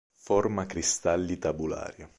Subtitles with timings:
[0.15, 2.09] Forma cristalli tabulari.